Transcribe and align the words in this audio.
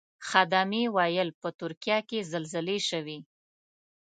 خدمې 0.29 0.83
ویل 0.95 1.29
په 1.41 1.49
ترکیه 1.59 1.99
کې 2.09 2.19
زلزلې 2.31 2.77
شوې. 2.89 3.17